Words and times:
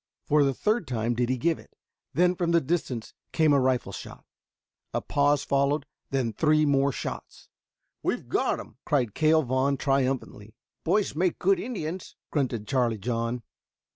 For 0.25 0.43
the 0.43 0.55
third 0.55 0.87
time 0.87 1.13
did 1.13 1.29
he 1.29 1.37
give 1.37 1.59
it, 1.59 1.75
then 2.11 2.33
from 2.33 2.49
the 2.53 2.59
distance 2.59 3.13
came 3.31 3.53
a 3.53 3.59
rifle 3.59 3.91
shot. 3.91 4.25
A 4.95 4.99
pause 5.01 5.43
followed, 5.43 5.85
then 6.09 6.33
three 6.33 6.65
more 6.65 6.91
shots. 6.91 7.49
"We've 8.01 8.27
got 8.27 8.59
'em!" 8.59 8.77
cried 8.83 9.13
Cale 9.13 9.43
Vaughn 9.43 9.77
triumphantly. 9.77 10.55
"Boys 10.83 11.13
make 11.15 11.37
good 11.37 11.59
Indians," 11.59 12.15
grunted 12.31 12.67
Charlie 12.67 12.97
John. 12.97 13.43